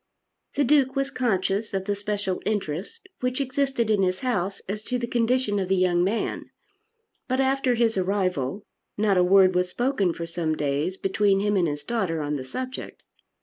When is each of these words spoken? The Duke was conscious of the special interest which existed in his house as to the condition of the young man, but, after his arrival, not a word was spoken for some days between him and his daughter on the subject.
The 0.55 0.63
Duke 0.63 0.95
was 0.95 1.11
conscious 1.11 1.75
of 1.75 1.85
the 1.85 1.93
special 1.93 2.41
interest 2.43 3.07
which 3.19 3.39
existed 3.39 3.91
in 3.91 4.01
his 4.01 4.21
house 4.21 4.59
as 4.61 4.81
to 4.85 4.97
the 4.97 5.05
condition 5.05 5.59
of 5.59 5.67
the 5.69 5.75
young 5.75 6.03
man, 6.03 6.49
but, 7.27 7.39
after 7.39 7.75
his 7.75 7.99
arrival, 7.99 8.63
not 8.97 9.15
a 9.19 9.23
word 9.23 9.53
was 9.53 9.69
spoken 9.69 10.11
for 10.11 10.25
some 10.25 10.55
days 10.55 10.97
between 10.97 11.39
him 11.39 11.55
and 11.55 11.67
his 11.67 11.83
daughter 11.83 12.19
on 12.19 12.35
the 12.35 12.43
subject. 12.45 13.03